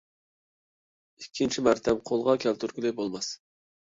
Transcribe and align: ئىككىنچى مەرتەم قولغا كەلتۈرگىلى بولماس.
ئىككىنچى 1.23 1.65
مەرتەم 1.67 2.01
قولغا 2.11 2.35
كەلتۈرگىلى 2.45 2.93
بولماس. 3.01 3.29